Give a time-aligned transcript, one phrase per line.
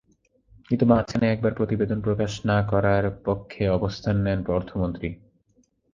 [0.69, 5.09] কিন্তু মাঝখানে একবার প্রতিবেদন প্রকাশ না করার পক্ষে অবস্থান নেন অর্থমন্ত্রী।